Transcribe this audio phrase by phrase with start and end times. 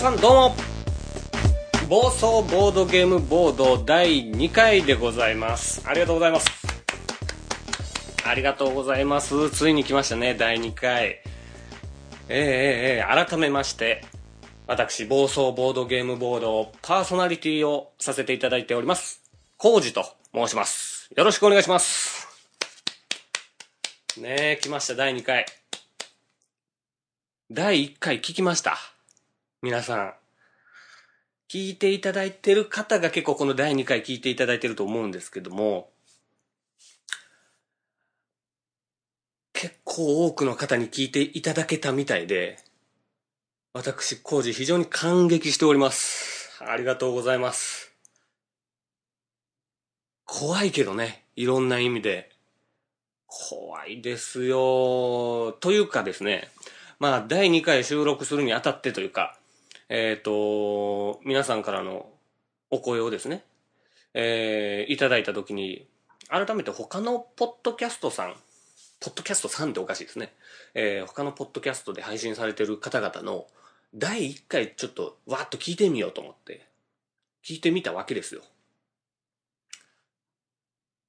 [0.00, 0.54] さんどうも。
[1.86, 5.82] 暴走ボードゲームボード第2回でございます。
[5.86, 6.48] ありがとうございます。
[8.24, 9.50] ありがとうございます。
[9.50, 10.34] ついに来ましたね。
[10.34, 11.04] 第2回。
[11.06, 11.18] えー、
[12.30, 14.02] えー、えー、改めまして
[14.66, 19.20] 私暴走ボードゲームボードパーソナリティをさせていただいております。
[19.58, 21.10] コウジと申します。
[21.14, 22.26] よろしくお願いします。
[24.16, 24.94] ねえ来ました。
[24.94, 25.44] 第2回。
[27.50, 28.78] 第1回聞きました。
[29.62, 30.14] 皆さん。
[31.50, 35.90] 聞いていただいてる方が結構この第2回聞いていただいてると思うんですけども、
[39.52, 42.58] 結構多くの方に聞いていただけたみたいで、
[43.74, 46.58] 私、コージ非常に感激しております。
[46.66, 47.92] ありがとうございます。
[50.24, 52.30] 怖いけどね、いろんな意味で。
[53.26, 55.52] 怖いですよ。
[55.60, 56.48] というかですね、
[56.98, 59.36] まあ、第2回収録するにあたってというか、
[59.92, 62.08] えっ、ー、と、皆さんからの
[62.70, 63.42] お声をですね、
[64.14, 65.84] えー、いただいたときに、
[66.28, 68.36] 改めて他のポッドキャストさん、
[69.00, 70.32] ポッドキャストさんっておかしいですね。
[70.74, 73.48] えー、他のポッドキャストで配信されてる方々の
[73.92, 76.64] 第1回ちょっとわーっと聞いてみようと思って、
[77.44, 78.42] 聞いてみたわけですよ。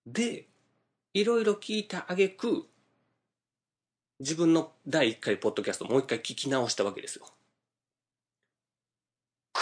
[0.08, 0.48] で、
[1.14, 2.66] いろいろ聞いたあげく、
[4.20, 7.28] 自分の第1回ポッドキャストもう一回聞き直したわけですよ。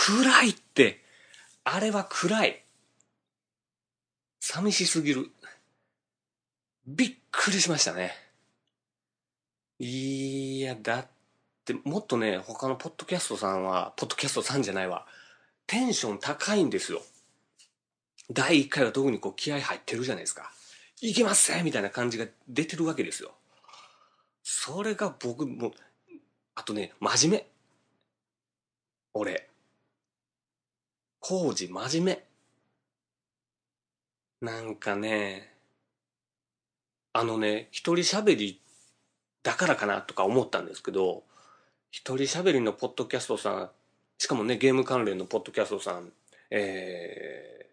[0.02, 1.02] 暗いって、
[1.66, 2.64] あれは暗い。
[4.40, 5.30] 寂しすぎる。
[6.88, 8.14] びっくりしましたね。
[9.78, 11.08] いや、だっ
[11.66, 15.06] て、もっとね、他のポッドキャストさんは、ポッドキャストさんじゃないわ。
[15.68, 17.02] テンション高いんですよ。
[18.32, 20.50] 第1回は特にこう気合入ってるじゃないですか。
[21.02, 23.34] いけますみたいな感じが出てるわけですよ。
[24.44, 25.74] それが僕も、
[26.56, 27.48] あとね、真面目。
[29.14, 29.49] 俺。
[31.30, 32.18] 工事真面
[34.42, 34.48] 目。
[34.48, 35.54] なんかね、
[37.14, 38.60] あのね、一人喋り
[39.44, 41.22] だからかなとか思ったんですけど、
[41.92, 43.70] 一人喋りのポッドキャストさん、
[44.18, 46.12] しかもね、ゲーム関連のポッドキャストさん、
[46.50, 47.68] え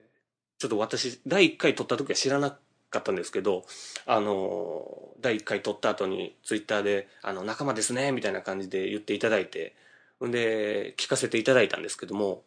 [0.59, 2.59] ー、ちょっと私、第1回撮った時は知らな
[2.91, 3.65] かったんですけど、
[4.05, 9.75] あの、第1回撮った後にツイッターで、あの、仲間ですね、みたいな感じで言っていただいて、
[10.22, 12.43] んで、聞かせていただいたんですけども、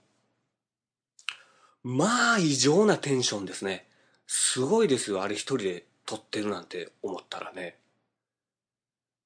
[1.83, 3.87] まあ異常なテンションですね。
[4.27, 7.77] すごいですよ、あれ一人で撮ってるなんて思ったらね。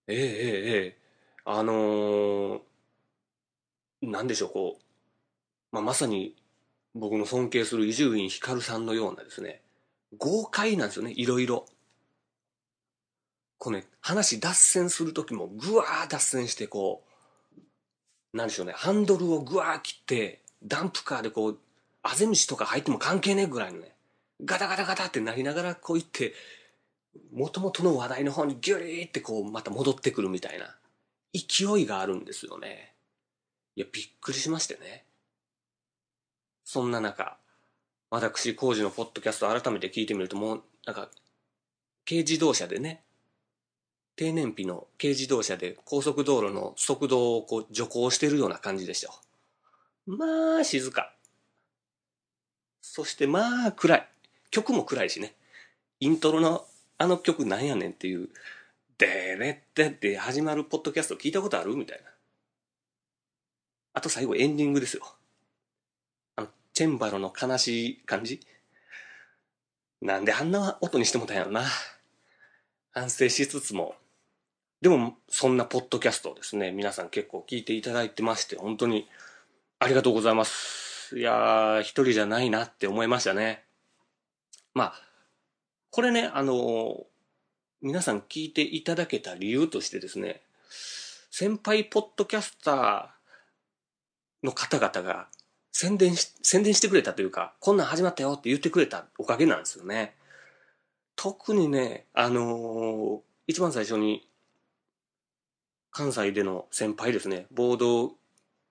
[0.07, 0.97] ええええええ。
[1.45, 2.61] あのー、
[4.01, 4.83] なんでしょう、こう、
[5.71, 6.35] まあ、まさに
[6.93, 9.61] 僕の尊敬する伊集院光さんのようなですね、
[10.17, 11.65] 豪快なんですよね、いろいろ。
[13.57, 17.03] こうね、話脱線するときもぐわー脱線してこ
[18.33, 21.59] う、なんでしょうね、ハンドルをぐわー切って、ダンプカーでこう、
[22.03, 23.95] あぜ道とか入っても関係ねえぐらいのね、
[24.43, 26.33] ガタガタガタってなりながらこう言って、
[27.31, 30.75] もともとの話題の方にギュリーってこうまた戻ってくるみたいな
[31.33, 32.93] 勢いがあるんですよね。
[33.75, 35.05] いや、びっくりしましてね。
[36.63, 37.37] そんな中、
[38.09, 41.09] 私、工事のポッドキャスト改めて聞いてみるともう、なんか、
[42.07, 43.03] 軽自動車でね、
[44.15, 49.13] 低燃費の軽自動車で高速道路の速度をこう徐行してるような感じでしたよ。
[50.05, 51.15] まあ、静か。
[52.85, 54.07] そしてまあ暗い。
[54.51, 55.33] 曲も暗いしね。
[56.01, 56.65] イントロの
[56.97, 58.27] あの曲なんやねんっていう、
[58.97, 62.11] でれってって始まるポッドキャスト聞いたことあるみたいな。
[63.93, 65.03] あと最後エンディングですよ。
[66.35, 68.41] あの、チェンバロの悲しい感じ。
[70.01, 71.63] なんであんな音にしてもたんやろな。
[72.91, 73.95] 反省しつつも。
[74.81, 79.07] でも、そんなポッドキャストをですね、皆さん結構聞いていただいてまして、本当に
[79.79, 80.82] ありがとうございます。
[81.15, 83.63] いやー、一人じゃないなって思いましたね。
[84.73, 84.93] まあ、
[85.91, 87.03] これね、あのー、
[87.83, 90.41] 皆さん聞いていただけた理由としてですね、
[91.29, 95.27] 先輩ポッドキャスターの方々が
[95.71, 100.15] 宣伝し、宣伝してくれたというか、こんなん始まったよって言ってくれたおかげなんですよね。
[101.15, 104.27] 特にね、あのー、一番最初に、
[105.91, 108.15] 関西での先輩ですね、ボード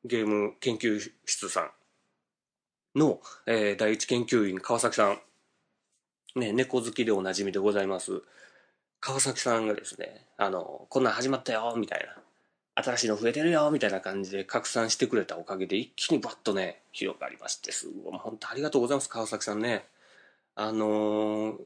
[0.04, 1.70] ゲーム研究室さん
[2.94, 5.18] の、えー、第一研究員川崎さん、
[6.38, 8.22] ね、猫好きでおなじみでございます。
[9.00, 12.22] 川崎さんがですね、あの、こんなん始まったよ、みたいな。
[12.74, 19.84] 新しいの増えてるよ、みたいな感じで拡散してくれたおかげで一気にバッとね、広がりまして、すごい、本当ありがとうございます、川崎さんね。
[20.54, 21.58] あのー、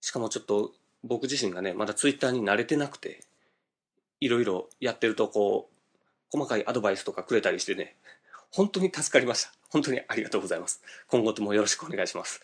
[0.00, 0.72] しかもちょっと
[1.02, 3.24] 僕自身がね、まだツイッターに慣れてなくて、
[4.20, 5.76] いろいろやってるとこう、
[6.30, 7.96] 細かいアドバイスとかくれたりしてね、
[8.52, 9.52] 本当に助かりました。
[9.70, 10.82] 本当にありがとうございます。
[11.08, 12.40] 今後ともよろしくお願いします。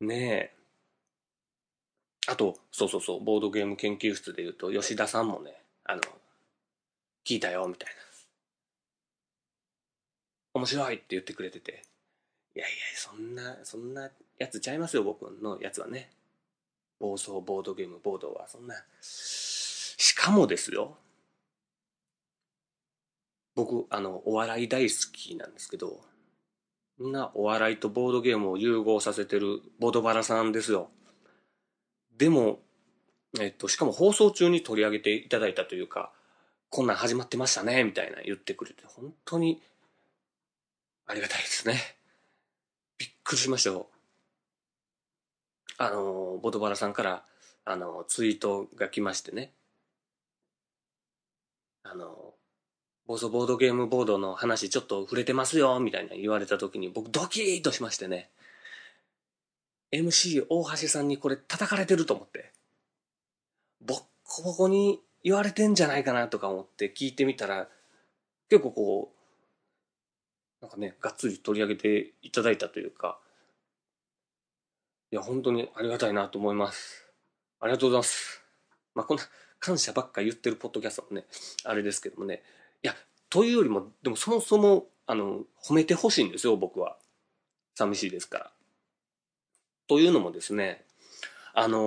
[0.00, 0.54] ねえ。
[2.26, 6.02] あと、そうそうそう、ボードゲーム研究室で言うと、吉田さんもね、あの、
[7.24, 8.04] 聞いたよ、みたいな。
[10.54, 11.82] 面白いって言ってくれてて。
[12.54, 16.10] いやいや、そんな、そんなやつちゃいますよ、僕のやつはね。
[17.00, 18.74] 暴走ボードゲーム、ボードは、そんな。
[19.00, 20.96] しかもですよ。
[23.54, 26.00] 僕、あの、お笑い大好きなんですけど、
[26.98, 30.90] みんなお笑いとボードゲームを融合させてるボドバラさんですよ。
[32.16, 32.60] でも、
[33.40, 36.12] えっと、しかも放送中に取り上げていただいたというか、
[36.70, 39.60] こんなん始まってましたね、みたいな言ってくれて、本当に
[41.06, 41.80] ありがたいですね。
[42.98, 43.88] びっくりしましたよ。
[45.78, 47.24] あの、ボドバラさんから、
[47.64, 49.52] あの、ツイートが来ましてね。
[51.82, 52.33] あの、
[53.06, 58.30] ボソボードゲームボードの話ちょっと触れてますよ、みたいな言われた時に僕ドキーとしましてね。
[59.92, 62.52] MC 大橋さんにこれ叩かれてると思って。
[63.80, 67.68] ボッコボコに言われてんじゃないかなとか思って聞いてみたら、
[68.48, 73.18] 結構こう、なんかね、がっつり取り上げていただいたというか、
[75.12, 77.12] いや、本当にありがたいなと思います。
[77.60, 78.42] ありがとうございます。
[78.94, 79.24] まあ、こんな
[79.60, 81.26] 感謝ばっか言ってるポッドキャストもね、
[81.64, 82.42] あれですけどもね。
[82.86, 82.94] や、
[83.30, 86.96] というよりも、でもそもそも、あの、褒めてほしいんですよ、僕は。
[87.74, 88.50] 寂しいですから。
[89.86, 90.84] というのもですね、
[91.52, 91.80] あのー、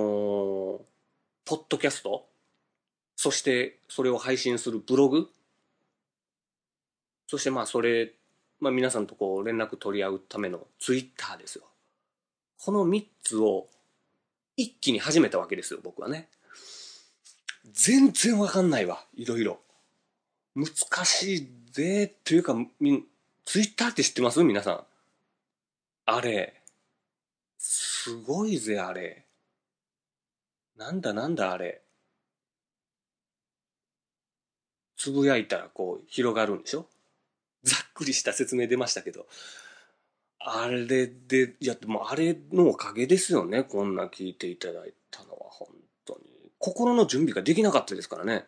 [1.44, 2.26] ポッドキャスト、
[3.16, 5.28] そしてそれを配信するブログ、
[7.26, 8.12] そしてまあそれ、
[8.60, 11.64] まあ皆さんとこう連絡取り合うためのツイッターですよ。
[12.58, 13.68] この3つを
[14.56, 16.28] 一気に始めたわけですよ、僕はね。
[17.72, 19.60] 全然わかんないわ、いろいろ。
[20.54, 20.66] 難
[21.04, 23.04] しいぜ、というか、み
[23.44, 24.42] ツイッターって知ってます？
[24.42, 24.84] 皆さん。
[26.06, 26.62] あれ、
[27.58, 29.24] すごいぜ、あれ。
[30.76, 31.82] なんだなんだあれ。
[34.96, 36.86] つぶやいたらこう広がるんでしょ？
[37.62, 39.26] ざっくりした説明出ましたけど。
[40.40, 43.64] あれで、いや、でもあれのおかげですよね。
[43.64, 45.68] こんな聞いていただいたのは、本
[46.04, 46.20] 当に。
[46.58, 48.44] 心の準備ができなかったですからね。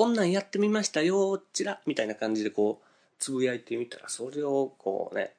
[0.00, 2.86] こんなんやってみましたよ、ちら、みたいな感じでこう、
[3.18, 5.34] つぶやいてみたら、それをこうね、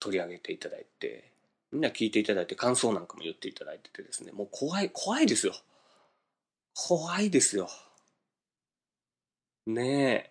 [0.00, 1.30] 取り上げていただいて、
[1.70, 5.52] みんな聞いていただいて感想なんかも言っていただいててですね、もう怖い、怖いですよ。
[6.74, 7.68] 怖いですよ。
[9.66, 10.30] ね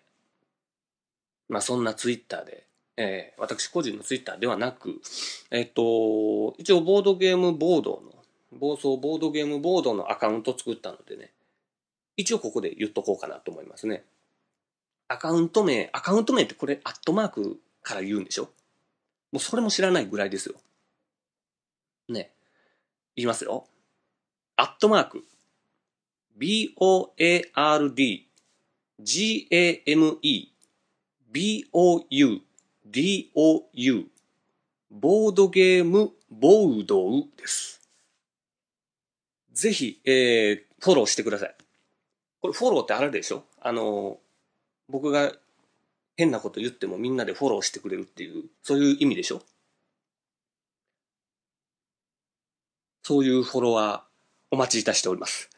[1.48, 2.66] まあそんなツイッターで、
[2.96, 5.00] えー、私個人のツイッターではなく、
[5.52, 11.30] えっ、と、一応ボードゲームボードの、暴走ボードゲームボードのアカウント作ったのでね、
[12.16, 14.04] 一応ここで言っとこうかなと思いますね。
[15.08, 18.50] アカウント名、アカウント名ってこれアットマークから言うんでしょ？
[19.30, 20.56] もうそれも知らないぐらいですよ。
[22.08, 22.32] ね。
[23.16, 23.66] 言いますよ。
[24.56, 25.24] アットマーク、
[26.36, 28.28] b-o-a-r-d,
[29.00, 30.52] g-a-m-e,
[31.30, 32.40] b-o-u,
[32.86, 34.06] d-o-u,
[34.90, 37.80] ボードゲームボードウです。
[39.52, 41.54] ぜひ、えー、フォローしてください。
[42.42, 43.44] これフォローってあるでしょ？
[43.60, 44.18] あの、
[44.88, 45.32] 僕が
[46.16, 49.40] 変なこと言ってもみんなでフォローしてくれるっていう、そういう意味でしょ？
[53.04, 55.48] そういうフォロワーお待ちいたしております。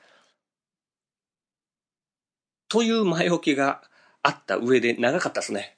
[2.68, 3.82] という前置きが
[4.22, 5.76] あった上で長かったですね。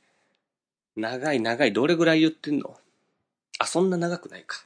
[0.96, 2.76] 長い長い、どれぐらい言ってんの？
[3.58, 4.56] あ、そんな長くないか。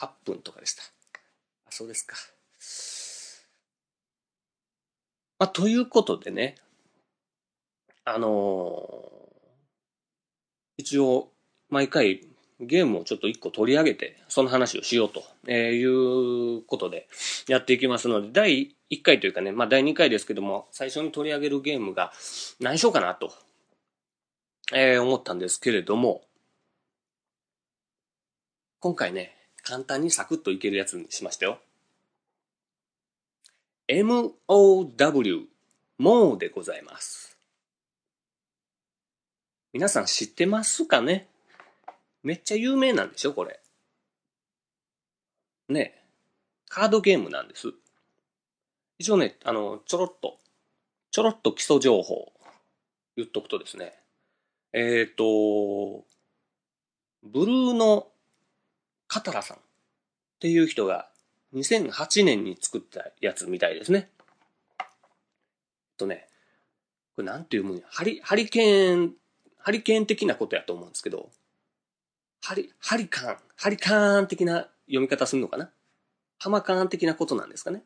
[0.00, 0.82] 8分とかでした。
[0.82, 2.16] あ、そうですか。
[5.38, 6.56] まあ、ということでね、
[8.04, 11.30] あのー、一応、
[11.68, 12.20] 毎回
[12.60, 17.08] ゲームをちょっと一個取り上げて、その話をしようとえーいうことで
[17.46, 22.12] やっていきますので、第1回というかね、まあ第2回ですけども、最初に取り上げるゲームが
[22.58, 23.32] 何しようかなと、
[24.74, 26.22] えー、思ったんですけれども、
[28.80, 31.60] 今回ね、簡単にサクッといけるやつにしましたよ。
[33.90, 35.46] MOW、
[35.96, 37.38] もうでございます。
[39.72, 41.26] 皆さん知ってますかね？
[42.22, 43.32] めっちゃ有名なんでしょ？
[43.32, 43.60] これ。
[45.70, 46.04] ね
[46.68, 47.72] カードゲームなんです。
[48.98, 50.38] 一応ね、あの、ちょろっと、
[51.10, 52.30] ちょろっと基礎情報
[53.16, 53.94] 言っとくとですね。
[54.74, 56.04] えっ、ー、と、
[57.22, 58.08] ブルーの
[59.06, 59.60] カタラさんっ
[60.40, 61.08] ていう人が
[61.54, 64.10] 2008年に作ったやつみたいですね。
[65.96, 66.28] とね、
[67.16, 67.82] これなんていうもんや。
[67.88, 69.14] ハリ、ハリケーン
[69.58, 71.30] ハリケーン的なことやと思うんですけど、
[72.40, 75.70] ハリ、ハリカーン、ハリカーン的な読み方するのかな？
[76.38, 77.82] ハマカーン的なことなんですかね？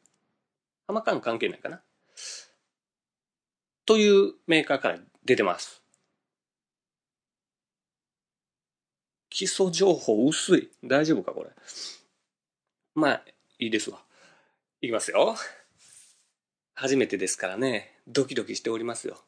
[0.87, 1.81] ハマカーン関係ないかな？
[3.87, 5.83] というメーカーから出てます。
[9.31, 10.71] 基礎情報薄い。
[10.85, 11.51] 大丈夫かこれ？
[12.95, 13.25] まあ、
[13.63, 14.03] いいですわ。
[14.81, 15.37] いきますよ。
[16.75, 19.23] 初めてですからね、ドキドキしておりますよ。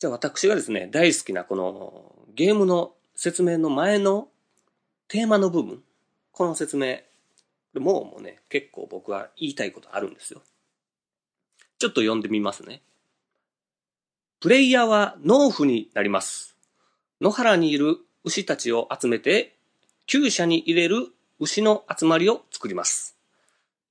[0.00, 4.28] じゃあ私がですね、大好きなこのゲームの説明の前の
[5.06, 5.84] テーマの部分、
[6.32, 6.98] この説明、
[7.74, 10.42] もうもうね、結構僕は言いたいことあるんですよ。
[11.78, 12.82] ちょっと読んでみますね。
[14.40, 16.56] プレイヤーは農夫になります。
[17.20, 19.57] 野原にいる牛たちを集めて、
[20.10, 23.18] 厩舎に入れる牛の集まりを作ります。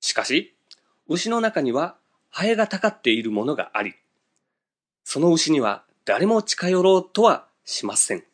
[0.00, 0.52] しかし、
[1.06, 1.96] 牛の中には
[2.28, 3.94] ハエがたかっているものがあり、
[5.04, 8.24] その牛には誰も近寄ろうとはしません。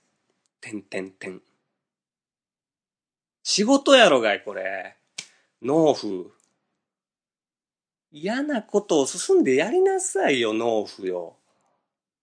[0.63, 1.43] てんてんてん。
[3.43, 4.97] 仕事やろがい、これ。
[5.61, 6.31] 農夫。
[8.11, 11.37] 嫌なことを進んでやりなさいよ、農夫よ。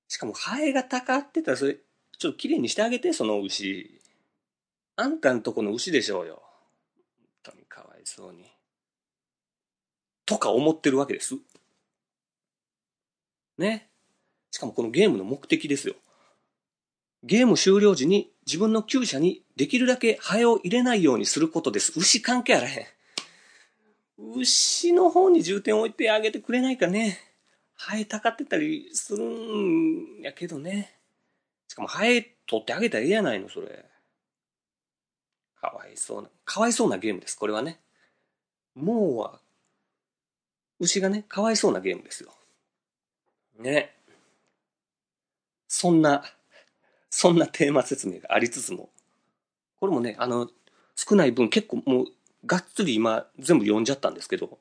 [0.07, 1.75] しかも、ハエがたかってたら、それ、
[2.17, 4.00] ちょっと綺麗にしてあげて、その牛。
[5.01, 6.43] あんたんとこの牛でしょうよ。
[7.43, 8.45] 本当にかわいそうに。
[10.27, 11.35] とか思ってるわけです。
[13.57, 13.89] ね。
[14.51, 15.95] しかもこのゲームの目的ですよ。
[17.23, 21.93] ゲーム終了時に自分の厩舎にできるだけハエを入れないようにすることです。
[21.97, 22.85] 牛関係あらへん。
[24.35, 27.19] 牛の方に重点を置いてあげてくれないかね。
[27.73, 30.95] ハエたかってたりするんやけどね。
[31.67, 33.90] しかもハエ取ってあげたらええやないの、それ。
[35.61, 37.79] かわいそうな、かわいそうなゲームです、これはね。
[38.73, 39.39] もうは、
[40.79, 42.33] 牛がね、かわいそうなゲームですよ。
[43.59, 43.95] ね。
[45.67, 46.23] そんな、
[47.11, 48.89] そんなテーマ説明がありつつも、
[49.79, 50.49] これもね、あの、
[50.95, 52.05] 少ない分結構もう、
[52.47, 54.57] がっつり今全部読んじゃったんですけど、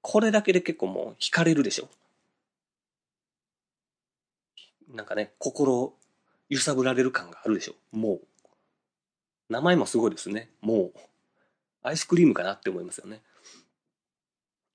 [0.00, 1.88] これだけで結構もう惹かれるでしょ。
[4.94, 5.92] なんかね、心
[6.48, 7.74] 揺さぶられる感があるでしょ。
[7.90, 8.20] もう。
[9.48, 10.50] 名前もすごいですね。
[10.60, 10.98] もう。
[11.82, 13.22] アイスクリームかなって思いますよね。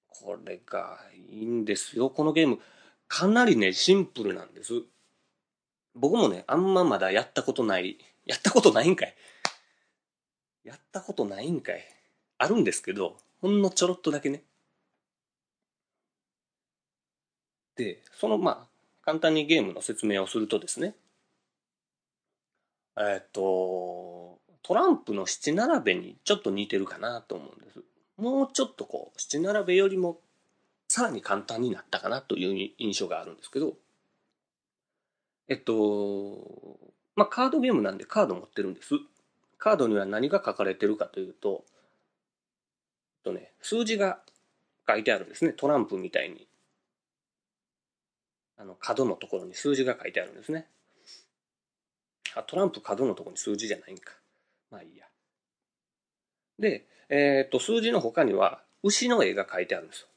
[0.08, 1.00] これが
[1.30, 2.10] いいんですよ。
[2.10, 2.60] このゲーム。
[3.08, 4.74] かなりね、シンプルなんです。
[5.94, 9.16] 僕もね、あんままだやったことない、やったことないんかい。
[10.64, 11.84] やったことないんかい。
[12.38, 14.44] あるんですけど、ほんのちょろっとだけね。
[17.76, 18.68] で、そのまあ、
[19.04, 20.96] 簡単にゲームの説明をするとですね、
[22.98, 27.80] えっ、と、トランプの七並べにちょっと似てるかなと思うんです。
[28.18, 30.20] もうちょっとこう、七並べよりも
[30.88, 33.74] さらに簡単になったかなという印象があるんですけど、
[35.48, 36.38] えっと、
[37.16, 38.96] まあ、カードゲームなんでカード持ってるんです。
[39.58, 41.72] カードには何が書かれてるかというと、え
[43.20, 44.20] っとね、数字が
[44.88, 45.54] 書いてあるんですね。
[45.54, 46.48] トランプみたいに。
[48.58, 50.68] あの、角のところに数字が書いてあるんですね。
[52.36, 54.21] あ、トランプ角のところに数字じゃないんか。
[54.72, 55.06] まあいいや。
[56.58, 60.08] で、えー、っと、数字の他には、牛の絵が書いてあるんですよ。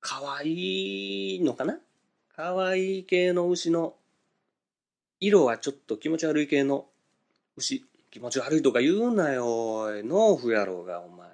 [0.00, 1.80] かわいいのかな？
[2.36, 3.96] かわいい系の牛の、
[5.20, 6.86] 色はちょっと気持ち悪い系の
[7.56, 7.84] 牛。
[8.10, 11.28] 気持ち悪いとか言うなよ、農夫やろうが、お前。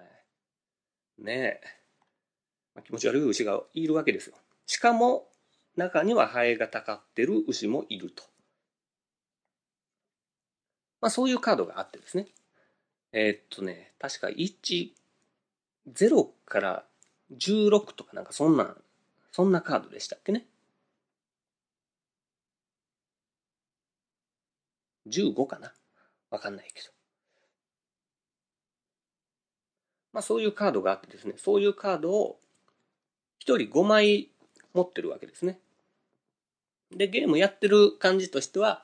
[1.19, 1.61] ねえ。
[2.75, 4.37] ま、気持ち悪い牛がいるわけですよ。
[4.67, 5.29] しかも、
[5.77, 8.30] 中にはハエがたかってる牛もいると。
[11.01, 12.27] まあそういうカードがあってですね。
[13.13, 14.93] えー、っとね、確か1、
[15.93, 16.85] 0から
[17.33, 18.77] 16とかなんかそんな、
[19.33, 20.47] そんなカードでしたっけね。
[25.09, 25.73] 15かな
[26.31, 26.89] わかんないけど。
[30.13, 32.39] まあそういうカードがあってですね、そういうカードを
[33.41, 34.31] 1人5枚
[34.75, 35.59] 持ってるわけですね。
[36.91, 38.83] で、ゲームやってる感じとしては、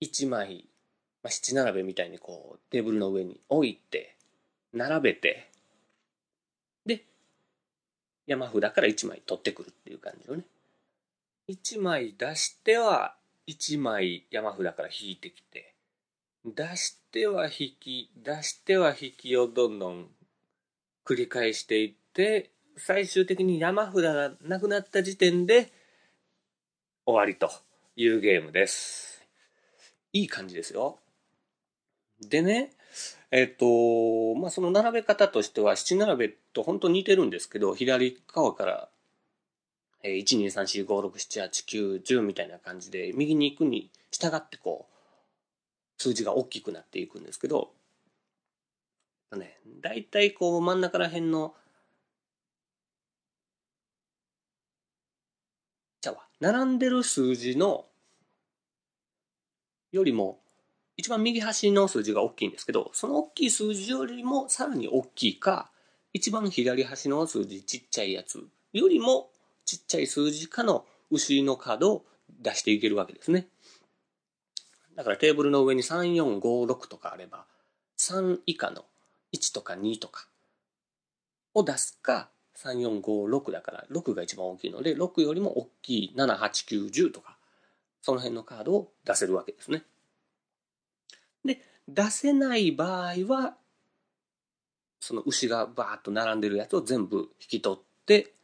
[0.00, 0.68] 1枚、
[1.28, 4.16] まあ、七並べみたいにこうテーブルの上に置いて、
[4.72, 5.50] 並べて、
[6.86, 7.04] で、
[8.26, 10.44] 山札から1枚取ってくるっていう感じをね。
[11.50, 13.14] 1枚出しては
[13.46, 15.74] 1枚山札から引いてきて、
[16.46, 20.06] 出しては引き、出しては引きをどんどん
[21.04, 25.70] 繰り返していって、最終的に山札がなくなった時点で
[27.04, 27.50] 終わりと
[27.96, 29.22] いうゲームです。
[30.14, 30.98] いい感じですよ。
[32.20, 32.72] でね、
[33.30, 38.88] えっと、まあ、その並べ方としては、七並べと本当似てるんですけど、左側から
[40.02, 47.72] えー、1,2,3,4,5,6,7,8,9,10みたいな感じで、右に行くに従ってこう、数字が大きくなっていくんですけど、
[49.36, 51.54] ね、大体こう真ん中ら辺の、
[56.00, 57.86] じゃあ、並んでる数字の、
[59.90, 60.38] よりも、
[60.98, 65.70] 一番右端の数字が大きいんですけど、その大きい数字よりもさらに大きいか、
[66.12, 69.30] 一番左端の数字ちっちゃいやつよりも
[69.64, 72.04] ちっちゃい数字かの後ろのカードを
[72.40, 73.46] 出していけるわけですね。
[74.96, 77.46] だからテーブルの上に3、4、5、6とかあれば、
[77.96, 78.84] 3以下の
[79.32, 80.26] 1とか2とか
[81.54, 87.38] を出すか、3、4、5、6だから、6が一番大きいので、6よりも大きい7、8、9、10とか、
[88.02, 89.84] その辺のカードを出せるわけですね。
[91.48, 93.56] で、出せない場合は、
[95.00, 98.34] その牛がバーッと並んでるやつを全部引き取って、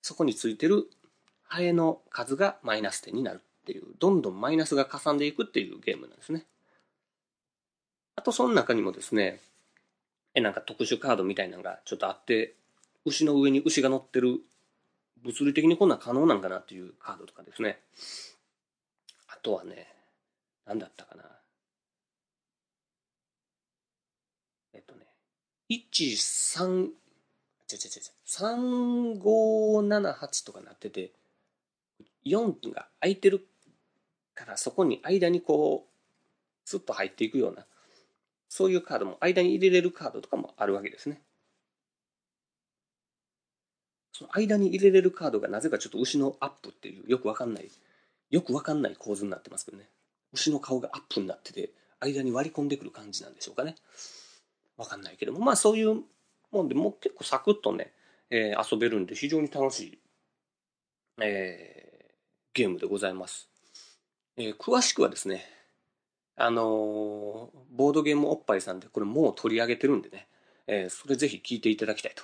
[0.00, 0.88] そこについてる
[1.42, 6.46] ハエの数がマイナス点になるっていう、どんどんマイナスがかさんでいくっていうゲームなんですね。
[8.16, 9.40] あと、その中にもですね、
[10.34, 12.54] え、なんか特殊カードみたいなのがちょっとあって、
[13.04, 14.40] 牛の上に牛が乗ってる、
[15.22, 17.80] 物理的にこんなん可能なんかなっていうカードとかですね。
[19.28, 19.88] あとはね、
[20.66, 21.24] 何だったかな。
[24.72, 25.06] えっとね、
[25.72, 26.90] 1、3、
[27.66, 31.12] ちゃちゃちゃちゃ、3578とかなってて、
[32.26, 33.46] 4が空いてる
[34.34, 35.88] からそこに間にこう、
[36.68, 37.64] スッと入っていくような、
[38.50, 41.22] そういうカードも、間に入れれるカードとかもあるわけですね。
[44.12, 47.70] その間に入れれるカードがなぜかちょっと牛のアップっていうよくわかんない、
[48.28, 49.88] よくわかんない構図になってますけどね。
[50.34, 51.70] 牛の顔がアップになってて、
[52.00, 53.76] 間に割り込んでくる感じなんでしょうかね。
[54.82, 56.02] わかんないけども、まあそういう
[56.50, 57.92] もんで、もう結構サクッとね、
[58.30, 59.98] えー、遊べるんで非常に楽しい、
[61.22, 62.14] えー、
[62.54, 63.48] ゲームでございます。
[64.36, 65.44] えー、詳しくはですね、
[66.36, 70.28] あの、ボードゲームおっぱいさんでこれもう取り上げてるんでね、
[70.66, 72.22] え、それぜひ聞いていただきたいと。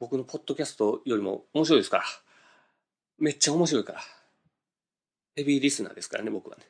[0.00, 2.04] 僕のポッドキャストよりも面白いですから。
[3.18, 4.00] めっちゃ面白いから。
[5.36, 6.64] ヘビーリスナーですからね、僕はね。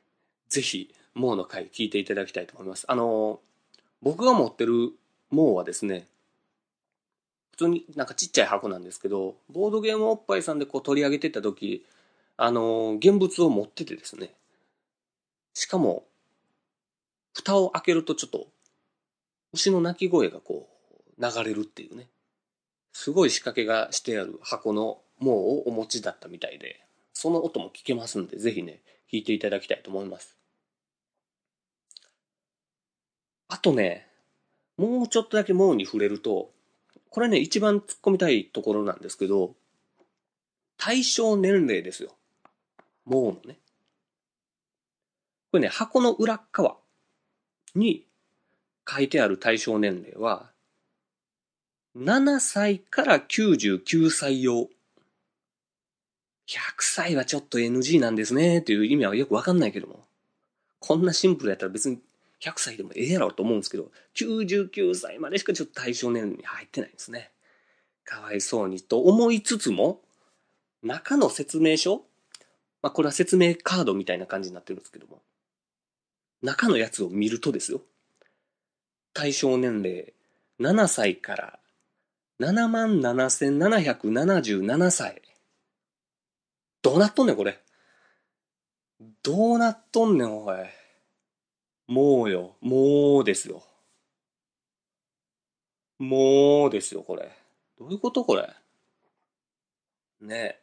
[0.49, 2.85] ぜひ、もうの回聞いていただきたいと思います。
[2.89, 3.54] あのー、
[4.05, 4.93] 僕が持ってる
[5.31, 6.07] もうはですね、
[7.53, 11.87] 普通になんかちっちゃい箱なんですけど、ボードゲームおっぱいさんでこう取り上げてた時、
[12.37, 14.35] あのー、現物を持っててですね、
[15.55, 16.05] しかも、
[17.33, 18.49] 蓋を開けるとちょっと、
[19.55, 20.69] 牛の鳴き声がこ
[21.19, 22.09] う、流れるっていうね、
[22.93, 30.37] すごい仕掛けがしてある箱の毛をお持ちだったみたいで、その音も聞けますんで、ぜひね、聞いていただきたいと思います。
[33.55, 34.09] あとね、
[34.77, 36.51] もうちょっとだけ毛に触れると、
[37.09, 39.55] これね、一番突っ込みたいところなんですけど、
[40.77, 42.17] 対象年齢ですよ。
[43.09, 43.59] 毛のね。
[45.53, 46.79] これね、箱の裏側
[47.77, 48.05] に
[48.91, 50.51] 書いてある対象年齢は、
[51.97, 54.63] 7歳から99歳用。
[54.63, 54.69] 100
[56.81, 60.01] 歳はちょっと NG なんですねっていう意味はよくわかんないけども。
[60.81, 62.01] こんなシンプルやったら別に
[62.45, 67.31] 100歳でもええやろと思うんですけど、99歳までしかちょっと対象年齢に入ってないんですね。
[68.05, 70.03] かわいそうにと思いつつも、
[70.83, 72.05] 中の説明書
[72.83, 75.23] まあこれは説明カードみたいな感じになってるんですけども、
[76.43, 77.81] 中のやつを見るとですよ。
[79.15, 80.13] 対象年齢
[80.61, 81.59] 7歳から
[82.41, 85.23] 77,777歳。
[86.83, 87.59] どうなっとんねん、これ。
[89.23, 90.57] どうなっとんねん、おい。
[91.87, 93.63] もうよ、もうですよ。
[95.99, 97.31] もうですよ、これ。
[97.79, 98.49] どういうことこれ？
[100.21, 100.59] ね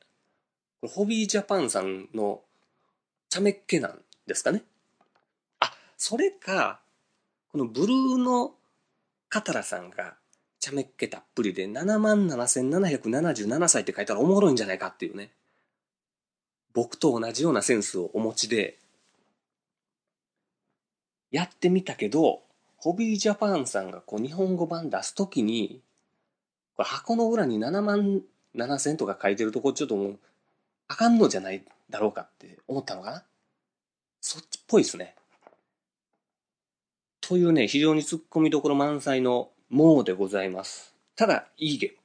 [0.83, 0.87] え。
[0.87, 2.41] ホビージャパンさんの
[3.29, 4.63] 茶目っ気なんですかね？
[5.59, 6.81] あ、それか、
[7.51, 8.53] このブルーの
[9.29, 10.15] カタラさんが
[10.59, 15.31] 茶目っ気たっぷりで77,777歳って書いたらおもろいんじゃないかっていうね。
[16.73, 18.79] 僕と同じようなセンスをお持ちで、
[21.31, 22.41] やってみたけど、
[22.77, 25.81] ホビージャパンさんがこう日本語版出すときに、
[26.75, 28.21] これ箱の裏に7万
[28.55, 30.19] 7千とか書いてるとこちょっともう、
[30.87, 33.23] あかんのじゃないだろうかって思ったのかな
[34.19, 35.15] そっちっぽいですね。
[37.21, 40.93] というね、非常に突っ込みどころ満載のもうでございます。
[41.15, 41.97] ただ、いいゲーム。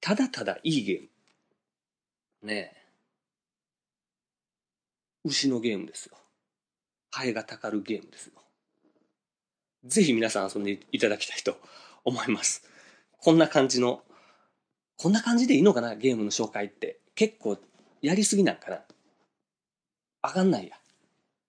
[0.00, 2.48] ただただいいゲーム。
[2.48, 2.76] ねえ。
[5.24, 6.16] 牛のゲームですよ。
[7.16, 8.34] ハエがたかるゲームですよ。
[9.86, 11.56] ぜひ皆さん遊んでいただきたいと
[12.04, 12.68] 思います。
[13.18, 14.02] こんな感じの
[14.98, 17.00] こんな感じでいいのかなゲームの紹介って。
[17.14, 17.56] 結構
[18.02, 18.80] やりすぎなんかな
[20.20, 20.76] あかんないや。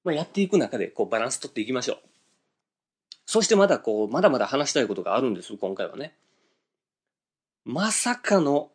[0.06, 1.98] まあ、やっていく中でこうバランス取っていきましょう。
[3.26, 6.16] そしてまだこう、まだまだ話したいことがあるんです、今回はね。
[7.66, 8.72] まさかの、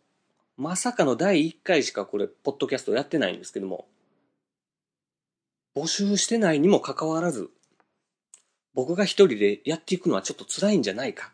[0.58, 3.88] まさかの第1回しかこれ、ポッドキャストやってないんですけども、
[5.74, 7.50] 募集してないにもかかわらず、
[8.74, 11.32] 僕が一人でやっていくのはちょっと辛いんじゃないか。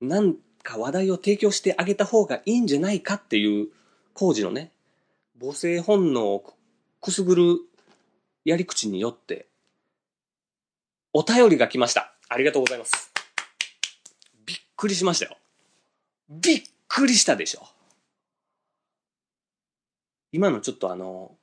[0.00, 3.68] なんか話題を提供してあげた方がいいんじゃないかっていう
[4.14, 4.72] 工事のね、
[5.40, 6.54] 母性本能を
[7.00, 7.58] くすぐる
[8.44, 9.46] やり口によって、
[11.12, 12.14] お便りが来ました。
[12.28, 13.12] ありがとうございます。
[14.44, 15.36] びっくりしましたよ。
[16.28, 17.66] びっくりしたでしょ。
[20.32, 21.36] 今のちょっとあの、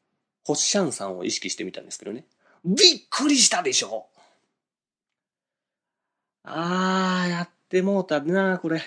[0.43, 2.25] ホッシャンさんを意識してみたんですけどね。
[2.65, 4.07] びっくりしたでしょ。
[6.43, 8.81] あー、やってもうたな、これ。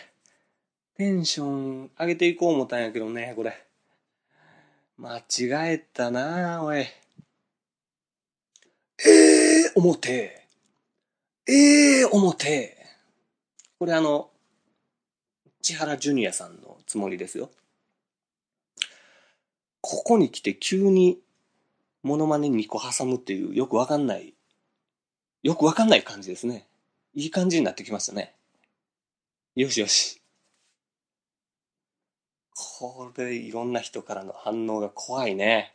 [0.97, 3.65] テンション上げていこう思ったんやけどね、これ。
[4.97, 6.81] 間違えたな、おい。
[6.81, 6.89] え
[9.07, 10.45] えー、思て。
[11.47, 12.85] ええー、思て。
[13.79, 14.31] これあの、
[15.63, 17.53] 千原ジュニアさんのつもりですよ。
[19.81, 21.21] ここに来て急に
[22.03, 24.35] モノマネ2個挟むっていうよくわかんない、
[25.43, 26.67] よくわかんない感じですね。
[27.15, 28.35] いい感じになってきましたね。
[29.55, 30.21] よしよし。
[32.81, 35.75] これいろんな人からの反応が怖いね。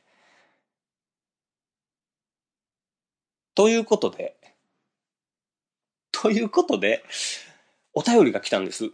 [3.55, 4.36] ということで、
[6.12, 7.03] ということで、
[7.93, 8.91] お便りが来たんです。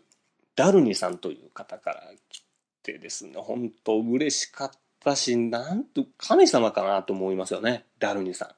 [0.55, 2.43] ダルニさんという方から来
[2.83, 8.49] てですね、本当嬉しかったし、なんと神様かなと思いますよね、ダルニさん。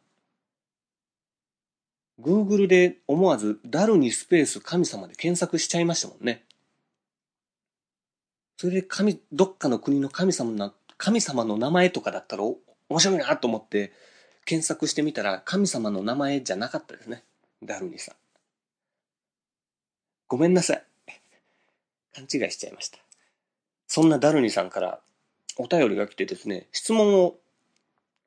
[2.21, 6.45] Google で思わずダルニスペース神様で検索しちゃいましたもんね。
[8.58, 13.91] それで神、どっかの国の神様の、神様の名前とかだったら面白いなと思って
[14.45, 17.23] 検索してみたら神様の名前じゃなかったですね。
[17.63, 18.15] ダルニさん。
[20.27, 20.84] ごめんなさい。
[22.13, 22.99] 勘違いしちゃいました。
[23.88, 24.99] そんなダルニさんから
[25.58, 27.36] お便りが来てですね、質問を、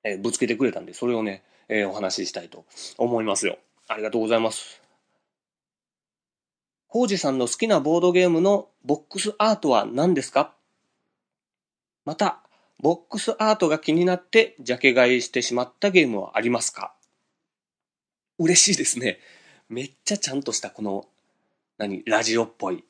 [0.02, 2.64] えー、ぶつけてくれたんで、それをね、えー、お話ししたいと
[2.98, 3.58] 思いますよ。
[3.88, 4.82] ありがとうございます。
[6.88, 10.54] コウジさんの好きなボードゲームのボックスアートは何ですか？
[12.04, 12.40] また、
[12.80, 16.94] ボックスアートが気になってジャケ買いしてしまったゲームはありますか？
[18.38, 19.18] 嬉しいですね。
[19.68, 21.06] めっちゃちゃんとしたこの
[21.78, 22.84] 何、ラジオっぽい、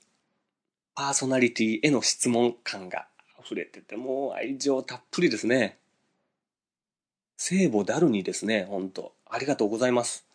[0.94, 3.06] パーソナリティへの質問感が
[3.44, 5.78] 溢れてて、もう愛情たっぷりですね。
[7.36, 9.12] 聖母ダルニですね、ほんと。
[9.26, 10.26] ありがとうございます。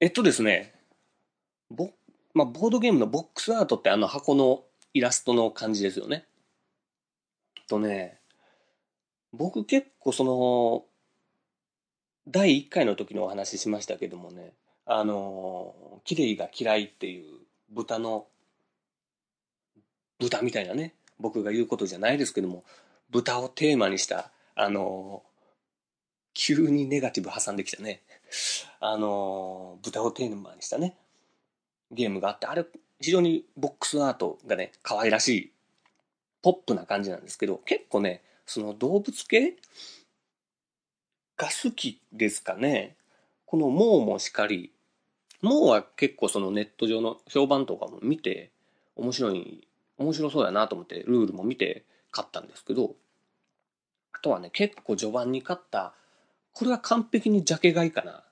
[0.00, 0.74] えっとですね、
[1.70, 1.90] ボ,、
[2.34, 4.62] まあ、ボードゲームのボックスアートってあの箱の
[4.94, 6.26] イラストの感じですよね。
[7.68, 8.18] とね、
[9.32, 10.84] 僕結構その、
[12.28, 14.52] 第1回の時のお話ししましたけどもね、
[14.84, 18.26] あの、綺麗が嫌いっていう豚の、
[20.22, 22.64] 豚みたいなね、僕が言うことじゃないですけども、
[23.10, 25.22] 豚をテーマにした、あの、
[26.34, 28.02] 急にネガティブ挟んできたね、
[28.80, 30.96] あの、豚をテーマにしたね、
[31.90, 32.64] ゲームがあって、あれ、
[33.00, 35.52] 非常にボックスアートがね、可愛らしい、
[36.40, 39.56] ポップな感じなんですけど、結構ね、その動物系？
[41.36, 42.96] が好きですかね。
[43.46, 44.72] このモーもしかり、
[45.40, 48.52] モーは結構そのネット上の評判とかも見て、
[48.94, 49.66] 面白い、
[49.98, 52.96] 面白そうやなと思ってルールも見て買ったんですけど、
[54.12, 55.94] あとはね、結構序盤に買った、
[56.52, 58.24] これは完璧にジャケ買いかな。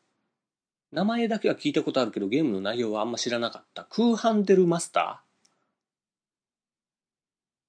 [0.93, 3.85] 名前だけは聞いたことあるけど、ゲームの内容はあんま知らなかった。
[3.85, 5.31] クーハンデルマスター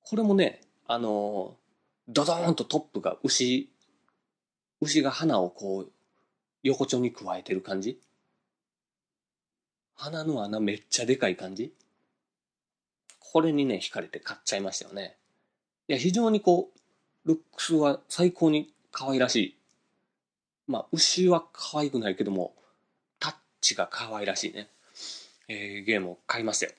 [0.09, 1.55] これもね、あの、
[2.07, 3.71] ドドーンとトップが牛、
[4.81, 5.91] 牛が花をこう、
[6.63, 7.99] 横丁に加えてる感じ
[9.95, 11.73] 鼻の穴めっちゃでかい感じ
[13.31, 15.15] これにね、惹かれて買っちゃいましたよね。
[15.87, 19.57] いや、非常にこう、ルックスは最高に可愛らしい。
[20.67, 22.53] まあ、牛は可愛くないけども、
[23.19, 24.67] タッチが可愛らしいね。
[25.47, 26.73] えー、ゲームを買いましたよ。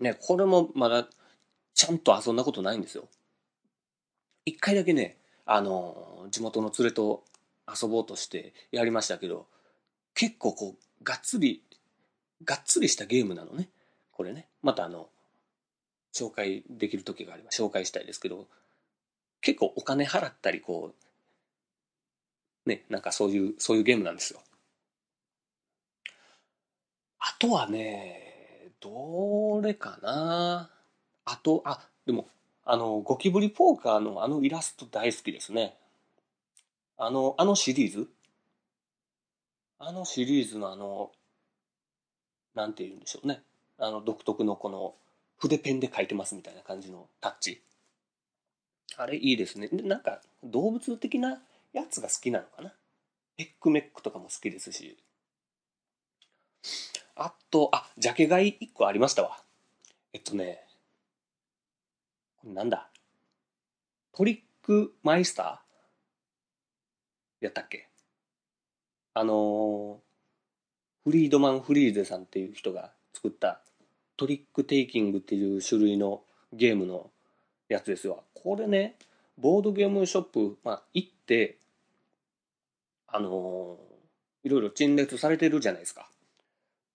[0.00, 1.06] ね、これもまだ、
[1.72, 3.06] ちゃんと遊んだことないんですよ。
[4.44, 7.22] 一回だけね、あのー、地元の連れと
[7.68, 9.46] 遊ぼうとしてやりましたけど、
[10.14, 11.62] 結構こう、がっつり、
[12.42, 13.68] がっつりしたゲームなのね。
[14.10, 14.48] これね。
[14.62, 15.08] またあの、
[16.14, 18.46] 紹介できる時があれば紹介したいですけど、
[19.40, 20.94] 結構お金払ったり、こ
[22.66, 24.40] う、ね、なんかそういう、そういうゲームなんですよ。
[27.20, 30.70] あとはね、どれかな
[31.24, 32.28] あと、あ、でも、
[32.64, 35.76] あの、ゴキブリポーカーのあのイラスト大好きですね。
[36.96, 38.08] あの、あのシリーズ？
[39.78, 41.12] あのシリーズのあの、
[42.54, 43.42] なんて言うんでしょうね。
[43.78, 44.94] あの、独特のこの、
[45.38, 47.62] 筆ペンで書いてますみたいな感じのタッチ。
[48.96, 49.68] あれいいですね。
[49.68, 51.40] で、なんか、動物的な
[51.72, 52.74] やつが好きなのかな。
[53.36, 54.98] ペックメックとかも好きですし。
[57.14, 59.42] あと、あ、ジャケ買い1個ありましたわ。
[60.12, 60.64] えっとね、
[62.40, 62.90] これなんだ？
[64.12, 67.44] トリックマイスター？
[67.44, 67.88] やったっけ？
[69.14, 70.00] あの
[71.04, 73.60] フリードマン・フリーゼさんっていう人が作った
[74.18, 77.08] トリックテイキングっていう種類のゲームの
[77.68, 78.24] やつですよ。
[78.34, 78.96] これね、
[79.38, 81.56] ボードゲームショップ、まあ、行って、
[83.06, 83.78] あの
[84.42, 86.08] いろいろ陳列されてるじゃないですか。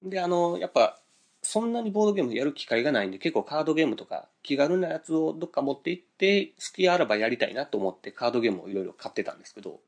[0.03, 0.99] で、あのやっぱ、
[1.41, 9.79] そんなにボードゲームやる機会がないんで、結構カードゲームとか気軽なやつをどっか持って行って、好きあらばやりたいなと思ってカードゲームをいろいろ買ってたんですけど、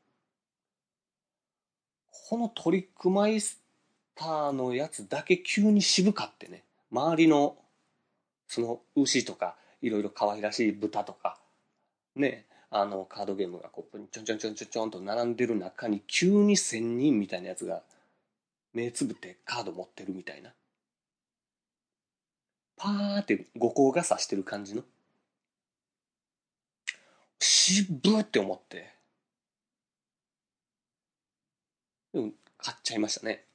[2.28, 3.60] このトリックマイス
[4.14, 7.56] ターのやつだけ急に渋かってね、周りの、
[8.48, 11.38] その牛とか、いろいろ可愛らしい豚とか、
[12.14, 17.82] ね、あのカードゲームがこうちょんちょんちょんちょんちょんと並んでる中に急に仙人みたいなやつが
[18.72, 20.52] 目つぶってカード持ってるみたいな。
[22.76, 24.82] パーって五光がさしてる感じの。
[27.38, 28.92] 渋って思って。
[32.12, 33.45] うん、買っちゃいましたね。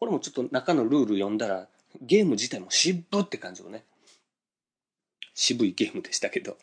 [0.00, 1.68] これもちょっと中のルール読んだら、
[2.00, 3.84] ゲーム自体も渋って感じのね。
[5.34, 6.56] 渋いゲームでしたけど、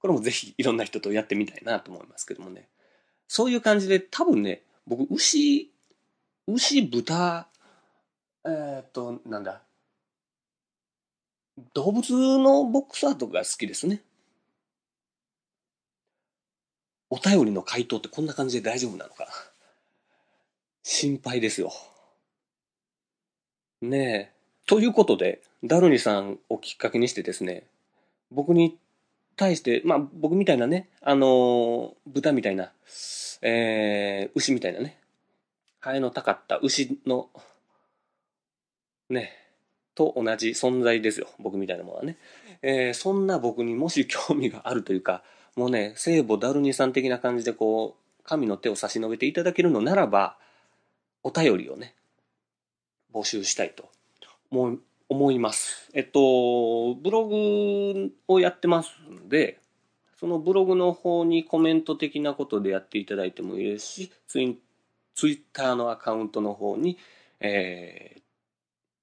[0.00, 2.68] これもぜひいろんな人とやってみたいなと思いますけどもね。
[3.28, 5.70] そういう感じで多分ね、僕、牛、
[6.46, 7.48] 牛、豚、
[8.46, 9.60] えー、っと、なんだ。
[11.74, 14.02] 動物のボックスアートが好きですね。
[17.10, 19.28] お便りの回答ってこんな感じで大丈夫なのか
[20.82, 21.70] 心配ですよ。
[23.82, 24.30] ねえ。
[24.66, 27.64] ということで、ダルニさんをきっかけにしてですね、
[28.30, 28.76] 僕に
[29.36, 32.72] 対して、まあ僕みたいなね、あのー、豚みたいな、
[33.42, 34.98] えー、牛みたいなね、
[35.80, 37.30] ハエのたかった牛の、
[39.08, 39.32] ね、
[39.94, 41.28] と同じ存在ですよ。
[41.38, 42.18] 僕みたいなものはね。
[42.62, 45.22] えー、そんな僕にもし興味があるというか、
[45.56, 50.36] もうね、聖母ダルニさん的な感じでこう、神の手を差し伸べていただけるのならば、
[51.22, 51.94] お便りをね、
[53.12, 53.88] 募集したいと
[54.50, 55.90] 思思います。
[55.92, 59.60] えっと、ブログをやってますんで、
[60.18, 64.58] そのブログの方にコメント的なことでやっていただいてもいいですし、ツイ
[65.14, 66.98] ツイッターのアカウントの方に、
[67.40, 68.20] えー、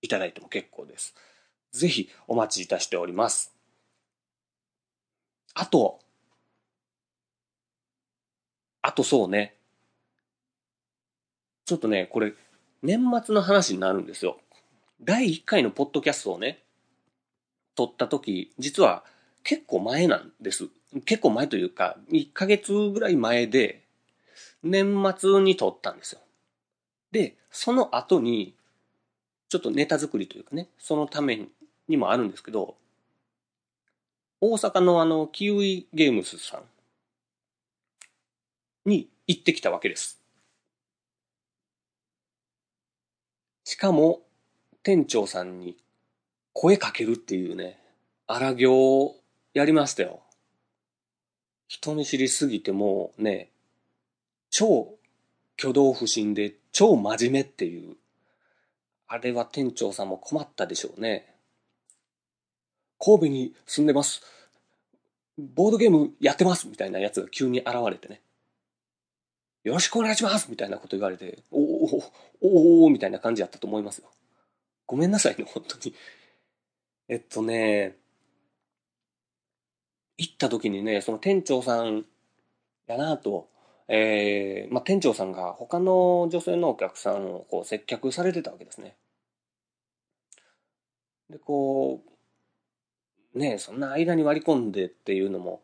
[0.02, 1.14] いただいても結構です。
[1.72, 3.54] ぜひお待ちいたしております。
[5.54, 6.00] あと、
[8.82, 9.56] あとそうね。
[11.66, 12.34] ちょっとね、これ、
[12.88, 14.38] 年末の話になるんですよ。
[15.02, 16.60] 第1回のポッドキャストをね、
[17.76, 19.04] 撮った時、実は
[19.44, 20.70] 結構前なんです。
[21.04, 23.84] 結構前というか、1ヶ月ぐらい前で、
[24.64, 26.22] 年末に撮ったんですよ。
[27.12, 28.56] で、その後に、
[29.50, 31.46] ちょっとネタ作りというかね、そのため
[31.90, 32.78] にもあるんですけど、
[34.40, 36.60] 大阪のあの、キウイゲームスさ
[38.86, 40.17] んに行ってきたわけです。
[43.68, 44.22] しかも、
[44.82, 45.76] 店長さんに
[46.54, 47.78] 声かけるっていうね、
[48.26, 49.18] 荒行を
[49.54, 50.22] やりましたよ。
[51.68, 53.50] 人見知りすぎてもうね、
[54.50, 54.96] 超
[55.60, 57.98] 挙動不審で超真面目っていう、
[59.06, 61.36] あれは店長さんも困ったでしょうね。
[62.98, 64.22] 神戸に住んでます。
[65.38, 68.22] ボードゲームやってますみたいなやつが急に現れてね。
[69.66, 71.67] よろしくお願いしますみたいなこと言われて、お
[72.42, 74.10] おおおみたいな感じやったと思いますよ。
[74.86, 75.96] ごめんなさいね、本当に。
[77.10, 77.98] えっとね、
[80.18, 82.06] 行った時にね、その店長さん
[82.88, 83.50] やなと、
[83.88, 88.98] えー、まあ、店長さんが他の女性のお客さんをこう接客されてたわけですね。
[91.30, 92.02] で、こ
[93.34, 95.62] う、ねそんな間に割り込んでっていうのも、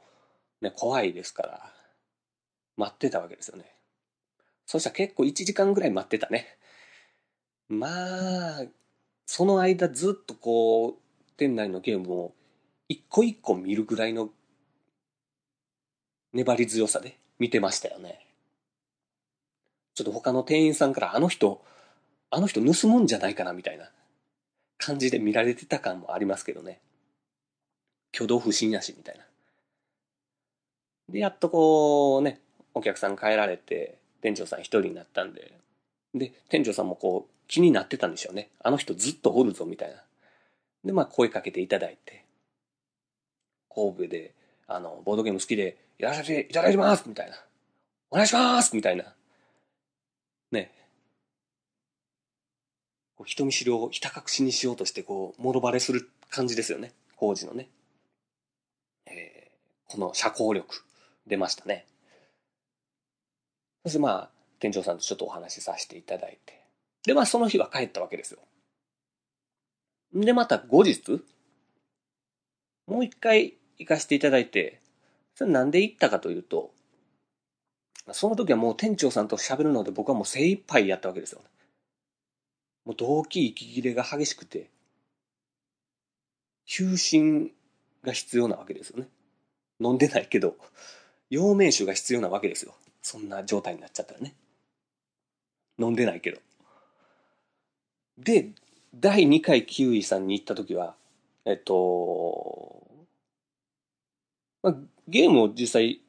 [0.62, 1.74] ね、怖いですから、
[2.78, 3.73] 待ってたわけですよね。
[4.66, 6.58] そしたら結構1時間ぐらい待ってたね。
[7.70, 7.88] ま
[8.62, 8.66] あ、
[9.26, 10.96] その間ずっとこう、
[11.38, 12.34] 店内のゲームを
[12.88, 14.30] 一個一個見るぐらいの
[16.34, 18.26] 粘り強さで見てましたよね。
[19.96, 21.64] ちょっと他の店員さんからあの人、
[22.30, 23.92] あの人盗むんじゃないかなみたいな
[24.78, 26.80] 感じで見られてた感もありますけどね。
[28.14, 29.26] 挙動不審やし、みたいな。
[31.10, 32.40] で、やっとこうね、
[32.74, 35.52] お客さん帰られて、店長さん一人になったんで、
[36.16, 38.50] で、店長さんもこう気になってたんでしょうね。
[38.64, 40.02] あの人ずっとおるぞ、みたいな。
[40.86, 42.24] で、まあ声かけていただいて、
[43.70, 44.34] 神戸で、
[44.66, 47.36] あの、ボードゲーム好きでやらせていただきますみたいな。
[48.12, 49.14] お願いしますみたいな。
[50.54, 50.72] ね。
[53.18, 56.94] こう人見知りをひた隠しにしようとして、こう、もろバレする感じですよね。
[57.18, 57.68] 工事のね。
[59.06, 60.86] えー、この社交力、
[61.28, 61.86] 出ましたね。
[63.84, 66.62] そしてまあ、店長さんとちょっとお話しさせていただいて。
[67.06, 68.40] で、まあその日は帰ったわけですよ。
[70.14, 71.22] で、また後日、
[72.88, 74.80] もう一回行かせていただいて、
[75.36, 76.72] それなんで行ったかというと、
[78.12, 81.42] その時はもう店長さんと喋るので僕はもう精一杯やったわけですよ。
[82.86, 84.70] もう動機息切れが激しくて、
[86.66, 87.52] 休診
[88.04, 89.08] が必要なわけですよね。
[89.80, 90.56] 飲んでないけど、
[91.30, 92.76] 陽明酒が必要なわけですよ。
[93.04, 94.34] そんな状態になっちゃったらね。
[95.78, 96.40] 飲んでないけど。
[98.18, 98.50] で、
[98.96, 100.96] 第2回キウイさんに行った時は、
[101.46, 102.88] えっと、
[104.62, 104.76] まあ、
[105.08, 106.00] ゲームを実際、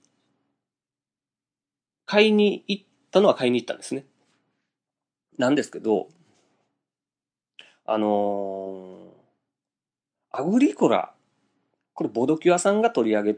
[2.06, 4.04] 買いに行ったのは買いに行ったんですね。
[5.36, 6.08] なんですけど、
[7.86, 11.12] あのー、アグリコラ、
[11.92, 13.36] これボドキュアさんが取り上げ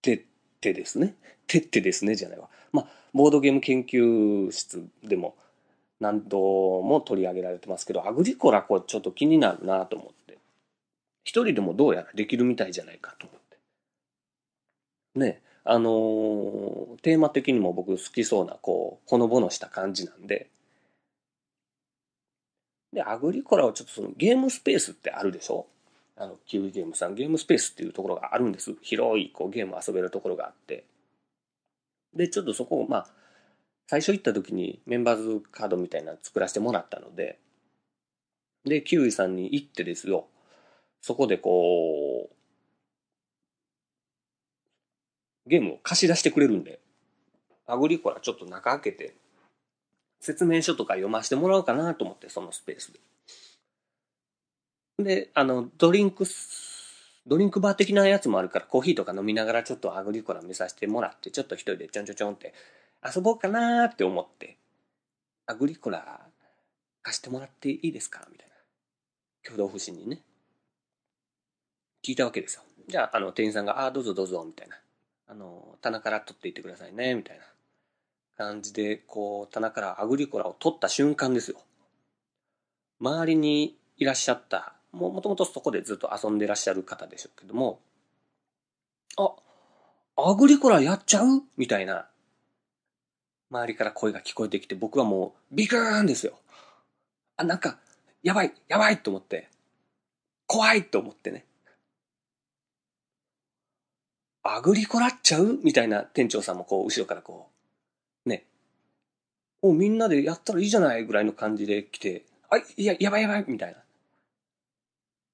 [0.00, 0.26] て
[0.60, 1.16] てですね。
[1.52, 2.48] てってですね、じゃないわ。
[2.72, 5.36] まあ、ボードゲーム研究室でも
[6.00, 6.38] 何度
[6.82, 10.38] も取り上げられてますけど、アグリコラこれちょっと気になるなと思って。
[11.24, 13.58] 一人でもどうやらできるみたいじゃないかと思って。
[15.20, 20.48] ね、あのー、テーマ的にも僕好きそうな、こう、ほのぼのした感じなんで、
[22.92, 25.66] で、アグリコラはちょっとそのゲームスペースってあるでしょ？
[26.16, 28.74] あの、キウイゲームさん、ゲームスペースっていうところがあるんです。
[28.82, 30.84] 広い、こう、ゲーム遊べるところがあって。
[32.14, 33.06] で、ちょっとそこを、まあ、
[33.86, 37.38] 最初行った時にメンバーズカードみたいなの作らせてもらったので、
[38.64, 40.26] で、キウイさんに行ってですよ、
[41.00, 42.34] そこでこう、
[45.48, 46.80] ゲームを貸し出してくれるんで、
[47.66, 49.14] アグリコラちょっと中開けて、
[50.20, 52.92] 説明書とか読ませてもらおうかなと思って、そのスペース
[54.98, 55.04] で。
[55.04, 56.71] で、あの、ドリンクス、
[57.26, 62.52] ドリンクバー的なやつもあるから、コーヒーとか飲みながらちょっとアグリコラ見させてもらって、ちょっと一人でちょんちょちょんって
[63.04, 64.58] 遊ぼうかなーって思って、
[65.46, 66.20] アグリコラ
[67.02, 68.54] 貸してもらっていいですかみたいな。
[69.44, 70.20] 挙動不審にね。
[72.04, 72.62] 聞いたわけですよ。
[72.88, 74.76] じゃあ、あの、店員さんが、ああ、どうぞどうぞ、みたいな。
[75.28, 77.44] あの、棚から取っていってくださいね、みたいな
[78.36, 81.60] 感じで、こう、棚からアグリコラを取った瞬間ですよ。
[83.00, 87.80] 周りにいらっしゃったもともとそこでずっと遊んでらっしゃる方でしょうけども、
[89.16, 89.32] あ、
[90.16, 91.42] アグリコラやっちゃう？
[91.56, 92.06] みたいな、
[93.50, 96.38] 周りから声が聞こえてきて、僕はもう、ビクーンですよ。
[97.36, 97.78] あ、なんか、
[98.22, 99.48] やばい、やばいと思って、
[100.46, 101.46] 怖いと思ってね。
[104.42, 105.58] アグリコラっちゃう？
[105.62, 107.48] みたいな店長さんもこう、後ろからこ
[108.26, 108.44] う、ね。
[109.62, 111.04] おみんなでやったらいいじゃない？
[111.04, 113.81] ぐらいの感じで来て、あ、いや、やばいやばいみたいな。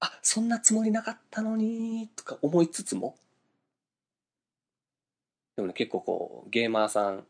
[0.00, 3.16] あ、そんなつもりなかったのに、とか思いつつも、
[5.56, 7.26] でもね、結構こう、ゲーマーさん、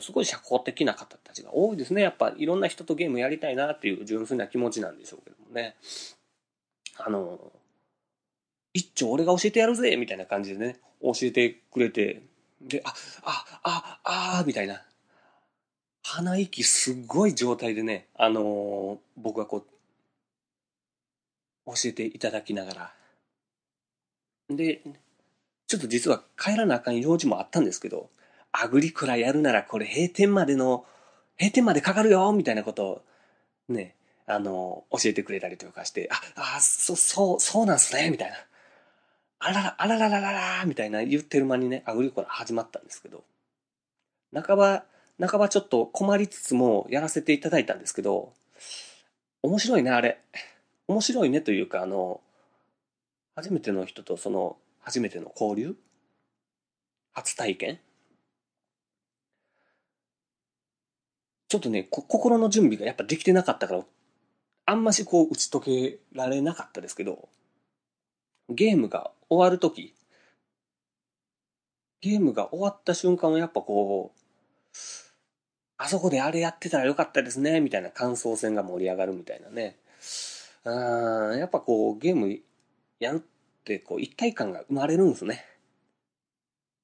[0.00, 2.02] すごい社交的な方たちが多いですね。
[2.02, 5.76] やっぱいろんな人とゲームやりたいなっていう純粋な気持ちなんでしょうけどもね。
[6.98, 7.38] あの、
[8.74, 12.22] 一丁俺が教えてやるぜみたいな感じでね、教えてくれて、
[12.60, 12.92] で、あ、
[13.22, 14.82] あ、あ、あ、みたいな。
[16.02, 19.66] 鼻息すっごい状態でね、あのー、僕はこう、
[21.68, 22.92] 教えていただきながら。
[24.50, 24.80] で、
[25.66, 28.08] ちょっと実は帰らなあかん用事もあったんですけど、
[28.52, 30.86] アグリコラやるならこれ閉店までの、
[31.38, 33.02] 閉店までかかるよみたいなことを、
[33.68, 33.94] ね、
[34.26, 36.20] あの、教えてくれたりとかして、あ、
[36.56, 38.36] あ、そ、そう、そうなんすねみたいな。
[39.40, 43.24] あらら、あらららららみたいな言ってる間にね、アグリコラ始まったんですけど、
[44.34, 44.84] 半ば、
[45.20, 48.32] 半ばちょっと困りつつもやらせていただいたんですけど、
[49.42, 50.18] 面白いね、あれ。
[50.88, 52.20] 面白いねというか、あの、
[53.36, 55.76] 初めての人とその、初めての交流？
[57.12, 57.78] 初体験？
[61.48, 63.84] ちょっとね、心の準備がやっぱできてなかったから、
[64.66, 67.28] あんましこう打ち解けられなかったですけど、
[68.48, 69.94] ゲームが終わるとき、
[72.00, 74.18] ゲームが終わった瞬間はやっぱこう、
[75.76, 79.76] あそこであれやってたらよかったですね、みたいな感想戦が盛り上がるみたいなね。
[80.68, 82.38] うん、やっぱこう、ゲーム
[83.00, 83.20] やるっ
[83.64, 85.46] て、こう、一体感が生まれるんですね。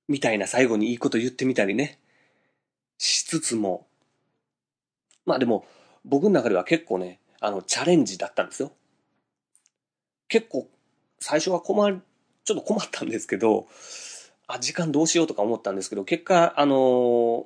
[0.09, 1.99] みたいな最後にいいこと言ってみたりね。
[2.97, 3.87] しつつも。
[5.27, 5.67] まあでも、
[6.05, 8.73] 僕の中では結構ね、あの、チャレンジだったんですよ。
[10.29, 10.69] 結構、
[11.21, 12.01] 最初は困る、
[12.45, 13.67] ちょっと困ったんですけど、
[14.47, 17.45] あ、時間どうしようとか思ったんですけど、結果、あのー、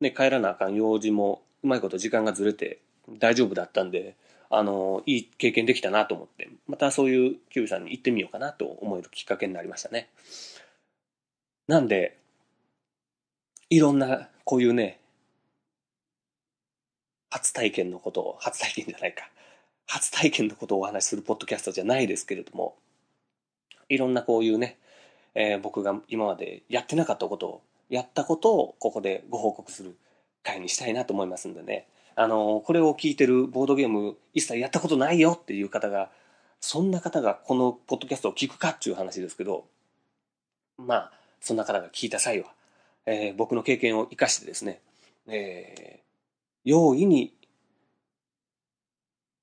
[0.00, 2.80] ね、帰らなあかん用事も、うまいこと時間がずれて
[3.18, 4.16] 大丈夫だったんで、
[4.50, 10.08] あの、いい経験できたなと思って、またそういうキュービさんに行ってみようかなと思えるきっかけになりましたね。
[11.66, 12.16] なんで、
[13.70, 14.98] いろんな、こういうね、
[17.30, 19.28] 初体験のことを、初体験じゃないか。
[19.86, 22.76] 初体験のことをお話しするポッドキャストじゃないですけれども、
[23.90, 24.78] いろんなこういうね、
[25.34, 29.96] えー、僕が今までやってなかったことを、やったことをここでご報告する
[30.42, 31.86] 回にしたいなと思いますんでね。
[32.20, 36.10] あの、これを聞いてるボードゲーム一切やったことないよっていう方が、
[36.60, 39.66] そんな方がこのポッドキャストを聞くかっていう話ですけど、
[40.78, 42.52] まあ、そんな方が聞いた際は、
[43.06, 44.80] えー、僕の経験を生かしてですね、
[45.28, 46.02] えー、
[46.64, 47.32] 容易に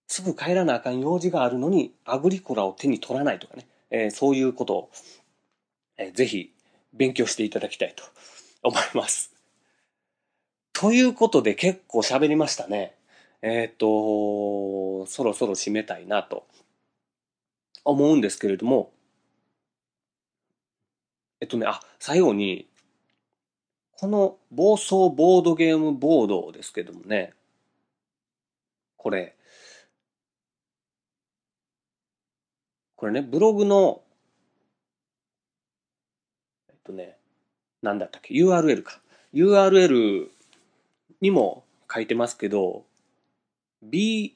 [0.07, 4.91] すぐ帰らなあかん用事があるのに、アグリコラを手に取らないとかね、えー、そういうことを、
[5.95, 6.53] えー、ぜひ
[6.91, 8.03] 勉強していただきたいと
[8.63, 9.34] 思います。
[10.76, 12.95] ということで結構喋りましたね。
[13.41, 16.45] えっ、ー、と、そろそろ締めたいなと
[17.86, 18.91] 思うんですけれども、
[21.39, 22.67] えっとね、あ、最後に、
[23.93, 27.34] この暴走ボードゲームボードですけどもね、
[28.97, 29.38] これ、
[32.97, 34.01] これね、ブログの、
[36.67, 37.17] えっとね、
[37.82, 38.99] なんだったっけ、URL か。
[39.34, 40.34] URL
[41.26, 42.86] にも書いてますけど、
[43.84, 44.36] BODO、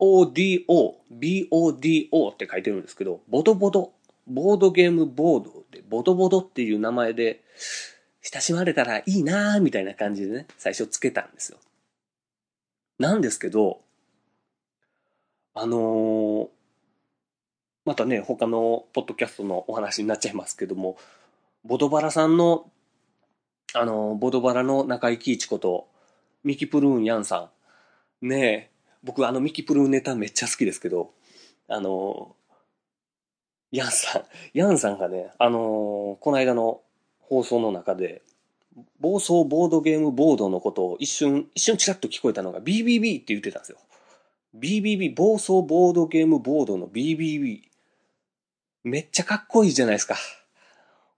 [0.00, 3.92] BODO って書いてるんですけど、ボドボド、
[4.26, 7.42] ボードゲームボードで、ボドボドっていう名前で、
[8.22, 11.58] 親しまれたらいいなーみたいな感じでね、最初つけたんですよ。
[12.98, 13.80] なんですけど、
[15.54, 16.48] あのー、
[17.84, 20.96] またね、他のポッドキャストのお話になっちゃいますけども、
[21.64, 22.70] ボドバラさんの、
[23.72, 25.88] あの、ボドバラの中井貴一こと、
[26.42, 27.50] ミキプルーンヤンさ
[28.22, 28.26] ん。
[28.26, 28.70] ねえ、
[29.02, 31.12] 僕あのミキプルーンネタめっちゃ好きですけど、
[31.68, 32.34] あの、
[33.70, 34.22] ヤンさん、
[34.54, 36.80] ヤンさんがね、あのこの間の
[37.20, 38.22] 放送の中で、
[38.98, 43.78] 暴走ボードゲームボードのことを一瞬、一瞬チラッと聞こえたのが BBB って言ってたんですよ。
[44.58, 47.62] BBB、暴走ボードゲームボードの BBB。
[48.82, 50.16] めっちゃかっこいいじゃないですか。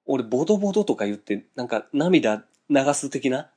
[0.06, 3.50] 俺、ボドボドとか言って、なんか涙流す的な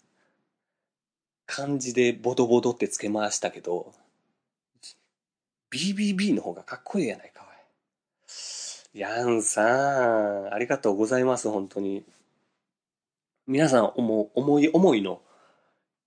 [1.45, 3.93] 感じでボドボドってつけましたけど、
[5.71, 8.99] BBB の方がかっこいいやないか、おい。
[8.99, 12.05] ヤンさん、ありがとうございます、本当に。
[13.47, 15.21] 皆さん思思い思いの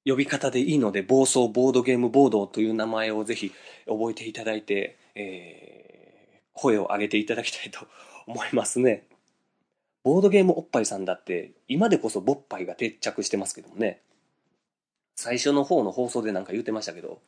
[0.04, 3.52] 呼び方でいいので、暴走ボードゲームボードという名前をぜひ
[3.86, 7.86] 覚えていただいて、えー、声を上げていただきたいと
[8.26, 9.04] 思いますね。
[10.08, 14.00] ボードゲームおっぱいさんだって、今でこそボッパイが定着してますけどもね。
[15.16, 17.20] 最初の方の放送でなんか言ってましたけど、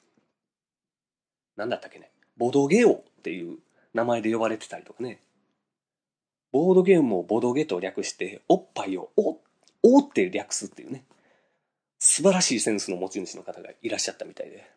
[1.58, 2.10] なんだったっけね。
[2.38, 3.58] ボドゲオっていう
[3.92, 5.20] 名前で呼ばれてたりとかね。
[6.52, 9.36] ボードゲームをボドゲと略して、おっぱいをお、
[9.82, 11.04] おって略すっていうね。
[11.98, 14.70] 素晴らしいセンスの持ち主の方がいらっしゃったみたいで。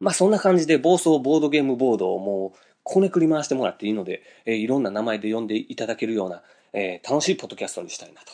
[0.00, 6.42] まあそんな感じで暴走ボードゲームボードをもうこねくり回してもらっていいので、えー、いろんな名前で呼んでいただけるような、
[6.76, 8.32] えー、楽しいポッドキャストにしたいなと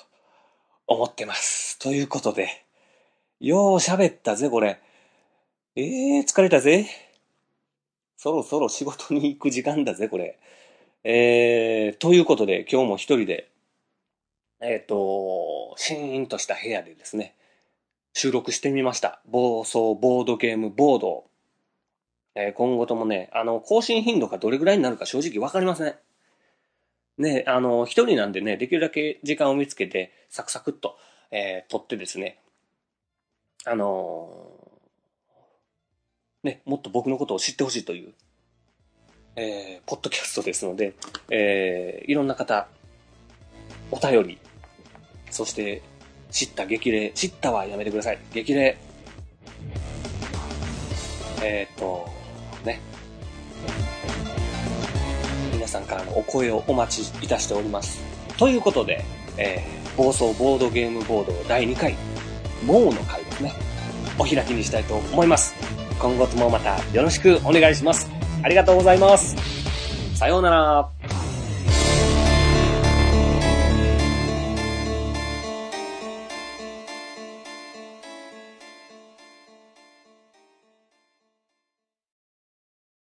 [0.86, 1.78] 思ってます。
[1.78, 2.64] ということで、
[3.38, 4.80] よう喋ったぜ、これ。
[5.76, 6.86] えー、疲れたぜ。
[8.16, 10.38] そろそろ仕事に行く時間だぜ、これ。
[11.04, 13.50] えー、ということで、今日も一人で、
[14.62, 17.34] えっ、ー、と、シーンとした部屋でですね、
[18.14, 19.20] 収録してみました。
[19.28, 21.24] 暴走ボードゲームボード。
[22.34, 25.94] えー、今後ともね、あの、更新頻度がどれぐらいになるか正直わかりません。
[27.18, 30.96] ね、あの、一人なんでね、できるだけ時間を見つけて、サクサクっと、
[31.30, 32.40] えー、撮ってですね、
[33.64, 38.14] あのー、ね、もっと僕のことを知ってほしいという、
[39.36, 40.94] えー、ポッドキャストですので、
[41.30, 42.68] えー、いろんな方、
[43.90, 44.38] お便り、
[45.30, 45.82] そして
[46.30, 48.18] 知った激励、知ったはやめてください。
[48.32, 48.78] 激励。
[51.42, 52.08] えっ、と、
[52.64, 52.80] ね。
[55.70, 58.02] さんからのお声をお待ちいたしております。
[58.36, 59.04] ということで、
[59.36, 61.96] えー、暴走ボードゲームボード第2回、
[62.64, 63.54] もうの回ですね。
[64.18, 65.54] お開きにしたいと思います。
[65.98, 68.10] 今後ともまたよろしくお願いします。
[68.42, 69.36] ありがとうございます。
[70.16, 70.99] さようなら。